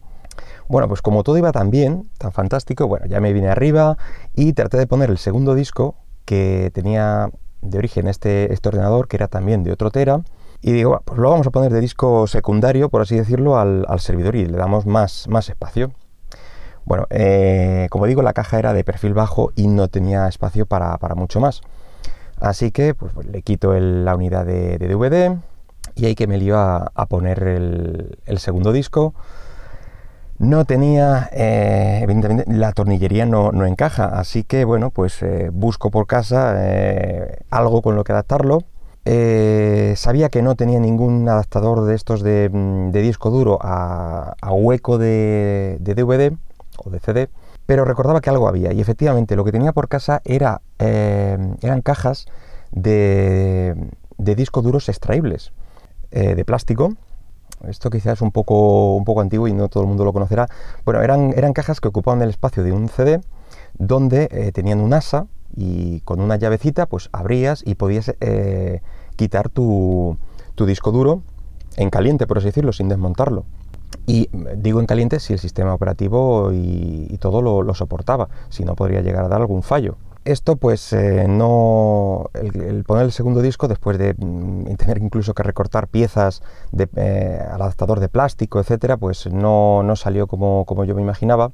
Bueno, 0.68 0.88
pues 0.88 1.02
como 1.02 1.24
todo 1.24 1.38
iba 1.38 1.52
tan 1.52 1.70
bien, 1.70 2.10
tan 2.18 2.32
fantástico, 2.32 2.88
bueno, 2.88 3.06
ya 3.06 3.20
me 3.20 3.34
vine 3.34 3.50
arriba 3.50 3.98
y 4.36 4.54
traté 4.54 4.78
de 4.78 4.88
poner 4.88 5.10
el 5.10 5.18
segundo 5.18 5.54
disco 5.54 5.96
que 6.26 6.72
tenía 6.74 7.30
de 7.62 7.78
origen 7.78 8.08
este, 8.08 8.54
este 8.54 8.70
ordenador, 8.70 9.08
que 9.08 9.18
era 9.18 9.28
también 9.28 9.64
de 9.64 9.72
otro 9.72 9.92
tera, 9.92 10.22
y 10.62 10.72
digo, 10.72 11.02
pues 11.04 11.20
lo 11.20 11.30
vamos 11.30 11.48
a 11.48 11.52
poner 11.52 11.74
de 11.74 11.82
disco 11.82 12.28
secundario, 12.28 12.90
por 12.90 13.02
así 13.02 13.16
decirlo, 13.16 13.58
al, 13.58 13.86
servidor 14.00 14.36
y 14.36 14.46
le 14.46 14.58
damos 14.58 14.86
más, 14.86 15.28
más 15.28 15.50
espacio. 15.50 15.92
Bueno, 16.86 17.08
eh, 17.10 17.88
como 17.90 18.06
digo, 18.06 18.22
la 18.22 18.34
caja 18.34 18.60
era 18.60 18.74
de 18.74 18.84
perfil 18.84 19.14
bajo 19.14 19.52
y 19.56 19.68
no 19.68 19.88
tenía 19.88 20.28
espacio 20.28 20.68
para, 20.68 20.98
mucho 21.16 21.40
más. 21.40 21.62
Así 22.40 22.72
que 22.72 22.94
pues, 22.94 23.14
le 23.26 23.42
quito 23.42 23.74
la 23.74 24.16
unidad 24.16 24.46
de, 24.46 24.78
DVD 24.78 25.38
y 25.96 26.06
ahí 26.06 26.16
que 26.16 26.28
me 26.28 26.38
lío 26.38 26.58
a, 26.60 27.06
poner 27.10 27.42
el, 27.44 28.38
segundo 28.38 28.72
disco. 28.72 29.16
No 30.38 30.66
tenía, 30.66 31.30
eh, 31.34 32.00
evidentemente, 32.04 32.52
la 32.52 32.72
tornillería 32.74 33.26
no, 33.26 33.66
encaja, 33.66 34.06
así 34.06 34.44
que 34.44 34.64
bueno, 34.66 34.92
pues 34.92 35.22
eh, 35.24 35.50
busco 35.52 35.92
por 35.92 36.08
casa 36.08 36.56
algo 37.50 37.82
con 37.82 37.96
lo 37.96 38.04
que 38.04 38.12
adaptarlo. 38.12 38.64
Sabía 39.06 40.30
que 40.30 40.42
no 40.42 40.56
tenía 40.56 40.80
ningún 40.80 41.28
adaptador 41.28 41.86
de 41.86 41.96
estos 41.96 42.22
de, 42.22 42.50
disco 42.94 43.30
duro 43.30 43.60
a, 43.62 44.36
hueco 44.52 44.98
de, 44.98 45.78
de 45.80 45.96
DVD 45.96 46.38
o 46.78 46.90
de 46.90 47.00
CD, 47.00 47.30
pero 47.66 47.86
recordaba 47.86 48.22
que 48.22 48.30
algo 48.30 48.48
había 48.48 48.74
y 48.74 48.82
efectivamente 48.82 49.36
lo 49.36 49.44
que 49.44 49.52
tenía 49.52 49.72
por 49.72 49.88
casa 49.88 50.22
era, 50.26 50.62
eh, 50.80 51.38
eran 51.62 51.82
cajas 51.82 52.26
de, 52.72 53.76
de 54.18 54.36
discos 54.36 54.64
duros 54.64 54.90
extraíbles 54.90 55.54
eh, 56.12 56.36
de 56.36 56.46
plástico. 56.46 56.94
Esto 57.68 57.90
quizás 57.90 58.14
es 58.14 58.22
un 58.22 58.32
poco, 58.32 58.96
un 58.96 59.06
poco 59.06 59.22
antiguo 59.22 59.48
y 59.48 59.54
no 59.54 59.70
todo 59.70 59.84
el 59.84 59.88
mundo 59.88 60.04
lo 60.04 60.14
conocerá. 60.14 60.48
Bueno, 60.84 61.02
eran, 61.02 61.34
eran 61.36 61.54
cajas 61.54 61.80
que 61.80 61.88
ocupaban 61.88 62.22
el 62.22 62.30
espacio 62.30 62.64
de 62.64 62.72
un 62.72 62.90
CD 62.90 63.22
donde 63.78 64.28
eh, 64.32 64.52
tenían 64.52 64.82
un 64.82 64.94
asa 64.94 65.28
y 65.56 66.02
con 66.02 66.22
una 66.22 66.36
llavecita 66.36 66.86
pues 66.86 67.10
abrías 67.12 67.64
y 67.66 67.76
podías 67.76 68.14
quitar 69.16 69.50
tu, 69.50 70.18
tu 70.56 70.66
disco 70.66 70.92
duro 70.92 71.24
en 71.78 71.90
caliente, 71.90 72.28
por 72.28 72.38
así 72.38 72.48
decirlo, 72.48 72.74
sin 72.74 72.90
desmontarlo. 72.90 73.46
Y 74.08 74.30
digo 74.56 74.80
en 74.80 74.86
caliente 74.88 75.20
si 75.20 75.34
el 75.34 75.40
sistema 75.40 75.74
operativo 75.74 76.52
y, 76.54 77.18
todo 77.20 77.42
lo, 77.42 77.74
soportaba, 77.74 78.30
si 78.50 78.64
no 78.64 78.76
podría 78.76 79.02
llegar 79.02 79.26
a 79.26 79.28
dar 79.28 79.42
algún 79.42 79.64
fallo. 79.64 79.96
Esto 80.24 80.56
pues 80.56 80.94
eh, 80.94 81.26
no... 81.28 82.30
El, 82.34 82.84
poner 82.84 83.06
el 83.06 83.12
segundo 83.12 83.42
disco 83.42 83.68
después 83.68 83.98
de 83.98 84.14
mm, 84.18 84.76
tener 84.76 85.00
incluso 85.00 85.34
que 85.34 85.44
recortar 85.44 85.88
piezas 85.88 86.44
eh, 86.78 87.40
al 87.52 87.62
adaptador 87.62 88.00
de 88.00 88.10
plástico, 88.10 88.60
etcétera, 88.60 88.98
pues 88.98 89.28
no, 89.28 89.82
no 89.84 89.96
salió 89.96 90.28
como, 90.28 90.66
como, 90.66 90.84
yo 90.84 90.96
me 90.96 91.02
imaginaba, 91.02 91.52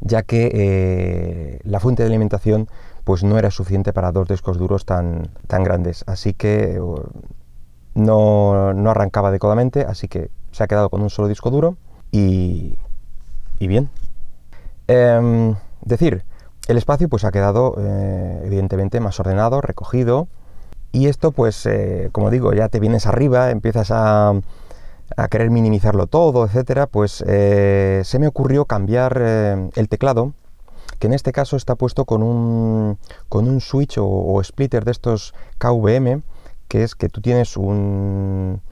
ya 0.00 0.22
que 0.22 0.50
eh, 0.52 1.60
la 1.64 1.80
fuente 1.80 2.02
de 2.02 2.08
alimentación 2.08 2.68
pues 3.04 3.24
no 3.24 3.38
era 3.38 3.50
suficiente 3.50 3.92
para 3.92 4.12
dos 4.12 4.28
discos 4.28 4.58
duros 4.58 4.84
tan, 4.84 5.28
tan 5.46 5.64
grandes. 5.64 6.04
Así 6.06 6.34
que 6.34 6.80
no, 7.94 8.72
no 8.74 8.90
arrancaba 8.90 9.28
adecuadamente, 9.28 9.82
así 9.82 10.08
que 10.08 10.30
se 10.52 10.62
ha 10.64 10.66
quedado 10.66 10.90
con 10.90 11.02
un 11.02 11.10
solo 11.10 11.28
disco 11.28 11.50
duro 11.50 11.76
y, 12.10 12.76
bien. 13.58 13.90
Em, 14.88 15.54
decir, 15.84 16.24
el 16.68 16.76
espacio 16.76 17.08
pues 17.08 17.24
ha 17.24 17.30
quedado 17.30 17.76
eh, 17.78 18.42
evidentemente 18.44 19.00
más 19.00 19.18
ordenado, 19.20 19.60
recogido 19.60 20.28
y 20.90 21.06
esto 21.06 21.32
pues 21.32 21.64
eh, 21.66 22.10
como 22.12 22.30
digo 22.30 22.52
ya 22.52 22.68
te 22.68 22.80
vienes 22.80 23.06
arriba, 23.06 23.50
empiezas 23.50 23.90
a, 23.90 24.34
a 25.16 25.28
querer 25.28 25.50
minimizarlo 25.50 26.06
todo, 26.06 26.44
etcétera, 26.44 26.86
pues 26.86 27.24
eh, 27.26 28.02
se 28.04 28.18
me 28.18 28.26
ocurrió 28.26 28.64
cambiar 28.66 29.16
el 29.74 29.88
teclado 29.88 30.32
que 30.98 31.06
en 31.06 31.14
este 31.14 31.32
caso 31.32 31.56
está 31.56 31.74
puesto 31.74 32.04
con 32.04 32.22
un, 32.22 32.98
con 33.28 33.48
un 33.48 33.60
switch 33.60 33.96
o 33.98 34.40
splitter 34.42 34.84
de 34.84 34.92
estos 34.92 35.34
KVM 35.58 36.22
que 36.72 36.84
es 36.84 36.94
que 36.94 37.10
tú 37.10 37.20
tienes 37.20 37.58
un, 37.58 38.62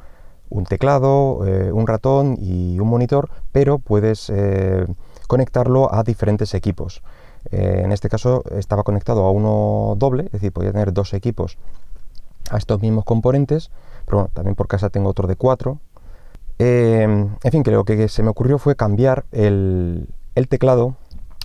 un 0.48 0.64
teclado, 0.64 1.46
eh, 1.46 1.70
un 1.70 1.86
ratón 1.86 2.36
y 2.40 2.78
un 2.78 2.88
monitor, 2.88 3.30
pero 3.52 3.78
puedes 3.78 4.30
eh, 4.30 4.86
conectarlo 5.26 5.94
a 5.94 6.02
diferentes 6.02 6.54
equipos. 6.54 7.02
Eh, 7.50 7.82
en 7.84 7.92
este 7.92 8.08
caso 8.08 8.42
estaba 8.56 8.82
conectado 8.82 9.24
a 9.24 9.30
uno 9.30 9.94
doble, 9.96 10.24
es 10.24 10.32
decir, 10.32 10.50
podía 10.50 10.72
tener 10.72 10.94
dos 10.94 11.14
equipos 11.14 11.56
a 12.50 12.56
estos 12.56 12.80
mismos 12.80 13.04
componentes, 13.04 13.70
pero 14.06 14.18
bueno, 14.18 14.30
también 14.34 14.56
por 14.56 14.66
casa 14.66 14.90
tengo 14.90 15.10
otro 15.10 15.28
de 15.28 15.36
cuatro. 15.36 15.78
en 16.58 17.36
fin, 17.50 17.62
creo 17.62 17.84
que 17.84 18.08
se 18.08 18.22
me 18.22 18.30
ocurrió 18.30 18.58
fue 18.58 18.76
cambiar 18.76 19.24
el, 19.30 20.08
teclado 20.48 20.96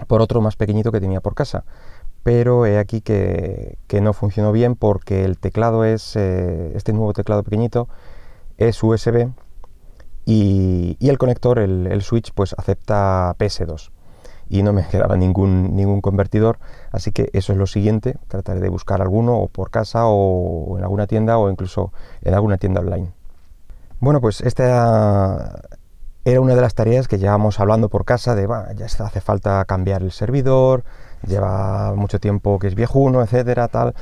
por 0.08 0.22
otro 0.22 0.42
más 0.42 0.56
pequeñito 0.56 0.92
que 0.92 1.00
tenía 1.00 1.22
por 1.22 1.36
casa. 1.36 1.64
Pero 2.24 2.66
he 2.66 2.80
aquí 2.80 3.02
que, 3.02 3.78
que, 3.88 4.02
no 4.02 4.14
funcionó 4.14 4.52
bien 4.52 4.76
porque 4.76 5.24
el 5.26 5.38
teclado 5.38 5.86
es, 5.86 6.16
este 6.16 6.92
nuevo 6.94 7.14
teclado 7.14 7.44
pequeñito 7.44 7.88
es 8.58 8.82
USB 8.82 9.30
y, 10.26 10.98
el 11.02 11.18
conector, 11.18 11.60
el, 11.60 12.02
switch, 12.02 12.32
pues 12.34 12.56
acepta 12.58 13.36
PS2 13.38 13.92
y 14.50 14.64
no 14.64 14.74
me 14.74 14.88
quedaba 14.92 15.16
ningún, 15.18 15.76
ningún 15.76 16.02
convertidor, 16.02 16.58
así 16.92 17.12
que 17.12 17.30
eso 17.34 17.54
es 17.54 17.60
lo 17.60 17.68
siguiente, 17.68 18.18
trataré 18.28 18.60
de 18.60 18.70
buscar 18.70 19.02
alguno 19.02 19.38
o 19.38 19.48
por 19.48 19.70
casa 19.70 20.06
o 20.06 20.78
en 20.78 20.84
alguna 20.84 21.08
tienda 21.08 21.38
o 21.38 21.50
incluso 21.50 21.94
en 22.22 22.34
alguna 22.34 22.58
tienda 22.58 22.82
online. 22.82 23.12
Bueno, 24.00 24.20
pues 24.20 24.42
esta 24.42 25.62
era 26.26 26.42
una 26.42 26.56
de 26.56 26.62
las 26.62 26.74
tareas 26.74 27.08
que 27.08 27.18
llevamos 27.18 27.60
hablando 27.60 27.88
por 27.88 28.04
casa 28.04 28.36
de, 28.36 28.48
ya 28.76 28.86
hace 28.86 29.22
falta 29.22 29.64
cambiar 29.66 30.02
el 30.02 30.12
servidor, 30.12 30.84
lleva 31.26 31.94
mucho 31.96 32.20
tiempo 32.20 32.60
que 32.60 32.68
es 32.68 32.76
viejuno, 32.76 33.22
etcétera, 33.22 33.68
tal. 33.68 33.94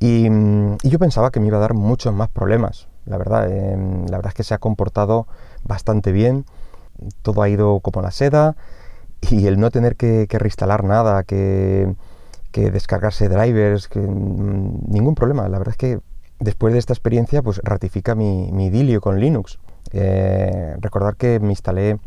Y, 0.00 0.28
y, 0.28 0.88
yo 0.88 0.98
pensaba 0.98 1.30
que 1.30 1.40
me 1.40 1.48
iba 1.48 1.58
a 1.58 1.60
dar 1.60 1.74
muchos 1.74 2.14
más 2.14 2.28
problemas. 2.28 2.88
La 3.04 3.18
verdad, 3.18 3.50
em, 3.50 4.06
la 4.06 4.18
verdad 4.18 4.28
es 4.28 4.34
que 4.34 4.44
se 4.44 4.54
ha 4.54 4.58
comportado 4.58 5.26
bastante 5.64 6.12
bien. 6.12 6.44
Todo 7.22 7.42
ha 7.42 7.48
ido 7.48 7.80
como 7.80 8.02
la 8.02 8.10
seda 8.10 8.56
y 9.20 9.46
el 9.46 9.58
no 9.58 9.70
tener 9.70 9.96
que, 9.96 10.26
reinstalar 10.30 10.84
nada, 10.84 11.22
que, 11.24 11.94
descargarse 12.52 13.28
drivers, 13.28 13.88
que 13.88 14.00
mm, 14.00 14.90
ningún 14.90 15.14
problema. 15.14 15.48
La 15.48 15.58
verdad 15.58 15.72
es 15.72 15.78
que 15.78 16.00
después 16.40 16.72
de 16.72 16.78
esta 16.80 16.92
experiencia, 16.92 17.42
pues 17.42 17.60
ratifica 17.62 18.14
mi, 18.14 18.48
idilio 18.64 19.00
con 19.00 19.20
Linux. 19.20 19.58
Eh, 19.92 20.76
recordar 20.80 21.16
que 21.16 21.40
me 21.40 21.50
instalé 21.50 21.98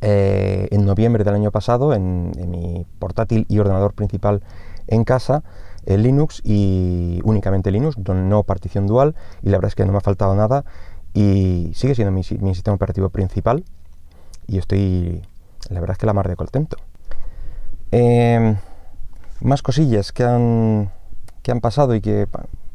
eh, 0.00 0.68
en 0.70 0.84
noviembre 0.84 1.24
del 1.24 1.34
año 1.34 1.50
pasado 1.50 1.94
en, 1.94 2.32
mi 2.48 2.86
portátil 2.98 3.46
y 3.48 3.58
ordenador 3.58 3.92
principal 3.94 4.42
en 4.86 5.04
casa 5.04 5.42
el 5.86 6.02
Linux 6.02 6.40
y 6.44 7.20
únicamente 7.24 7.70
Linux, 7.70 7.98
no 7.98 8.42
partición 8.42 8.86
dual, 8.86 9.14
y 9.42 9.50
la 9.50 9.58
verdad 9.58 9.68
es 9.68 9.74
que 9.74 9.84
no 9.84 9.92
me 9.92 9.98
ha 9.98 10.00
faltado 10.00 10.34
nada 10.34 10.64
y 11.12 11.72
sigue 11.74 11.94
siendo 11.94 12.10
mi, 12.10 12.22
sistema 12.22 12.74
operativo 12.74 13.10
principal 13.10 13.64
y 14.46 14.58
estoy, 14.58 15.22
la 15.68 15.80
verdad 15.80 15.92
es 15.92 15.98
que 15.98 16.06
la 16.06 16.14
mar 16.14 16.28
de 16.28 16.36
contento. 16.36 16.78
Em, 17.90 18.56
más 19.40 19.62
cosillas 19.62 20.12
que 20.12 20.24
han, 20.24 20.90
que 21.42 21.52
han 21.52 21.60
pasado 21.60 21.94
y 21.94 22.00
que 22.00 22.26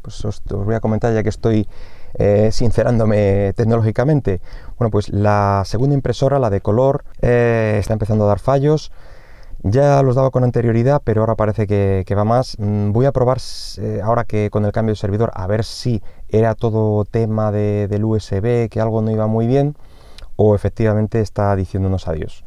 pues 0.01 0.23
os, 0.23 0.41
voy 0.45 0.75
a 0.75 0.79
comentar 0.79 1.13
ya 1.13 1.23
que 1.23 1.29
estoy 1.29 1.67
eh, 2.15 2.49
sincerándome 2.51 3.53
tecnológicamente. 3.55 4.41
Bueno, 4.77 4.91
pues 4.91 5.09
la 5.09 5.63
segunda 5.65 5.95
impresora, 5.95 6.39
la 6.39 6.49
de 6.49 6.61
color, 6.61 7.03
eh, 7.21 7.77
está 7.79 7.93
empezando 7.93 8.25
a 8.25 8.27
dar 8.27 8.39
fallos. 8.39 8.91
Ya 9.61 10.01
los 10.03 10.15
daba 10.15 10.31
con 10.31 10.45
anterioridad, 10.45 11.01
pero 11.03 11.21
ahora 11.21 11.35
parece 11.35 11.67
que, 11.67 12.15
va 12.15 12.23
más. 12.23 12.55
Mm, 12.59 12.91
voy 12.91 13.05
a 13.05 13.11
probar 13.11 13.39
eh, 13.77 13.99
ahora 14.03 14.23
que 14.23 14.49
con 14.49 14.65
el 14.65 14.71
cambio 14.71 14.93
de 14.93 14.99
servidor 14.99 15.31
a 15.33 15.47
ver 15.47 15.65
si 15.65 16.01
era 16.29 16.55
todo 16.55 17.03
tema 17.05 17.51
del 17.51 18.05
USB, 18.05 18.69
que 18.69 18.79
algo 18.79 19.01
no 19.01 19.11
iba 19.11 19.27
muy 19.27 19.47
bien, 19.47 19.75
o 20.37 20.55
efectivamente 20.55 21.19
está 21.19 21.55
diciéndonos 21.55 22.07
adiós. 22.07 22.45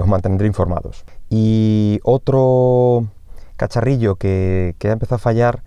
Os 0.00 0.06
mantendré 0.06 0.46
informados. 0.46 1.04
Y 1.30 2.00
otro 2.02 3.06
cacharrillo 3.56 4.16
que, 4.16 4.74
ha 4.82 4.88
empezado 4.88 5.16
a 5.16 5.18
fallar 5.18 5.62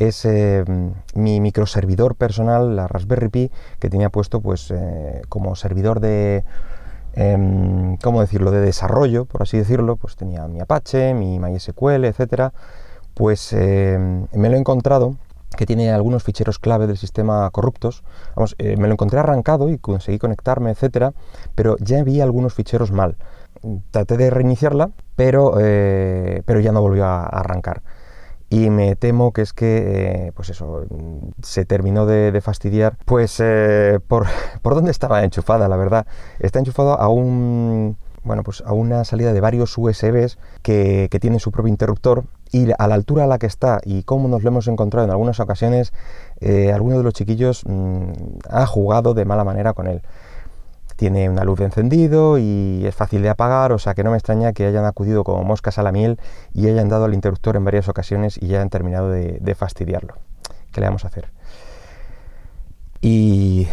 es 0.00 0.24
eh, 0.24 0.64
mi 1.14 1.40
microservidor 1.40 2.16
personal, 2.16 2.74
la 2.76 2.88
Raspberry 2.88 3.28
Pi, 3.28 3.50
que 3.78 3.88
tenía 3.88 4.10
puesto 4.10 4.40
pues 4.40 4.72
como 5.28 5.54
servidor 5.54 6.00
de 6.00 6.44
Em, 7.14 7.96
¿cómo 7.98 8.20
decirlo?, 8.20 8.50
de 8.50 8.60
desarrollo, 8.60 9.24
por 9.24 9.42
así 9.42 9.58
decirlo, 9.58 9.96
pues 9.96 10.16
tenía 10.16 10.46
mi 10.46 10.60
Apache, 10.60 11.12
mi 11.14 11.40
MySQL, 11.40 12.04
etcétera, 12.04 12.52
pues 13.14 13.52
em, 13.52 14.26
me 14.32 14.48
lo 14.48 14.56
he 14.56 14.60
encontrado 14.60 15.16
que 15.56 15.66
tiene 15.66 15.90
algunos 15.90 16.22
ficheros 16.22 16.58
clave 16.60 16.86
del 16.86 16.96
sistema 16.96 17.50
corruptos. 17.50 18.04
Vamos, 18.36 18.54
eh, 18.58 18.76
me 18.76 18.86
lo 18.86 18.94
encontré 18.94 19.18
arrancado 19.18 19.68
y 19.68 19.78
conseguí 19.78 20.18
conectarme, 20.18 20.70
etcétera, 20.70 21.12
pero 21.56 21.76
ya 21.80 22.02
vi 22.04 22.20
algunos 22.20 22.54
ficheros 22.54 22.92
mal. 22.92 23.16
Traté 23.90 24.16
de 24.16 24.30
reiniciarla, 24.30 24.90
pero, 25.16 25.54
eh, 25.60 26.42
pero 26.46 26.60
ya 26.60 26.72
no 26.72 26.80
volvió 26.80 27.04
a 27.06 27.26
arrancar. 27.26 27.82
Y 28.50 28.68
me 28.68 28.96
temo 28.96 29.32
que 29.32 29.42
es 29.42 29.52
que, 29.52 30.26
eh, 30.26 30.32
pues 30.34 30.50
eso, 30.50 30.84
se 31.42 31.64
terminó 31.64 32.04
de, 32.04 32.38
fastidiar, 32.42 32.96
pues 33.06 33.38
eh, 33.40 34.00
por, 34.06 34.26
por 34.62 34.74
dónde 34.74 34.90
estaba 34.90 35.24
enchufada, 35.24 35.68
la 35.68 35.76
verdad. 35.76 36.06
Está 36.40 36.58
enchufado 36.58 37.00
a 37.00 37.08
un 37.08 37.96
bueno, 38.22 38.42
pues 38.42 38.62
a 38.66 38.72
una 38.74 39.04
salida 39.04 39.32
de 39.32 39.40
varios 39.40 39.76
USBs 39.78 40.38
que, 40.62 41.08
que 41.10 41.20
tiene 41.20 41.38
su 41.38 41.52
propio 41.52 41.70
interruptor 41.70 42.24
y 42.52 42.68
a 42.78 42.86
la 42.86 42.94
altura 42.94 43.24
a 43.24 43.26
la 43.26 43.38
que 43.38 43.46
está 43.46 43.80
y 43.84 44.02
como 44.02 44.28
nos 44.28 44.42
lo 44.42 44.48
hemos 44.48 44.68
encontrado 44.68 45.06
en 45.06 45.10
algunas 45.10 45.40
ocasiones, 45.40 45.92
eh, 46.40 46.72
alguno 46.72 46.98
de 46.98 47.04
los 47.04 47.14
chiquillos 47.14 47.62
mm, 47.66 48.10
ha 48.48 48.66
jugado 48.66 49.14
de 49.14 49.24
mala 49.24 49.44
manera 49.44 49.72
con 49.72 49.86
él. 49.86 50.02
Tiene 51.00 51.30
una 51.30 51.44
luz 51.44 51.58
de 51.58 51.64
encendido 51.64 52.36
y 52.36 52.84
es 52.84 52.94
fácil 52.94 53.22
de 53.22 53.30
apagar, 53.30 53.72
o 53.72 53.78
sea 53.78 53.94
que 53.94 54.04
no 54.04 54.10
me 54.10 54.18
extraña 54.18 54.52
que 54.52 54.66
hayan 54.66 54.84
acudido 54.84 55.24
como 55.24 55.42
moscas 55.44 55.78
a 55.78 55.82
la 55.82 55.92
miel 55.92 56.20
y 56.52 56.68
hayan 56.68 56.90
dado 56.90 57.06
al 57.06 57.14
interruptor 57.14 57.56
en 57.56 57.64
varias 57.64 57.88
ocasiones 57.88 58.36
y 58.36 58.48
ya 58.48 58.58
hayan 58.58 58.68
terminado 58.68 59.08
de, 59.08 59.54
fastidiarlo. 59.54 60.16
¿Qué 60.70 60.82
le 60.82 60.88
vamos 60.88 61.06
a 61.06 61.08
hacer? 61.08 61.30
Y, 63.00 63.66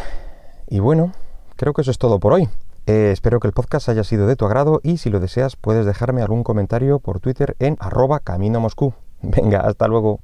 bueno, 0.72 1.12
creo 1.58 1.74
que 1.74 1.82
eso 1.82 1.92
es 1.92 1.98
todo 1.98 2.18
por 2.22 2.32
hoy. 2.32 2.48
Eh, 2.86 3.10
espero 3.12 3.42
que 3.42 3.48
el 3.48 3.54
podcast 3.54 3.90
haya 3.90 4.06
sido 4.06 4.26
de 4.26 4.38
tu 4.38 4.46
agrado 4.46 4.80
y 4.82 4.96
si 4.96 5.10
lo 5.10 5.20
deseas 5.20 5.58
puedes 5.58 5.86
dejarme 5.86 6.22
algún 6.22 6.46
comentario 6.46 7.00
por 7.00 7.20
Twitter 7.20 7.58
en 7.60 7.76
arroba 7.82 8.22
camino 8.22 8.62
Moscú. 8.62 8.94
Venga, 9.22 9.60
hasta 9.60 9.90
luego. 9.90 10.22